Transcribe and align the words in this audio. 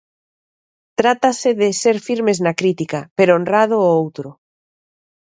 Trátase 0.99 1.49
de 1.61 1.69
ser 1.81 1.97
firmes 2.07 2.37
na 2.45 2.53
crítica, 2.59 2.99
pero 3.17 3.31
honrando 3.39 3.75
o 3.81 3.89
outro. 4.01 4.29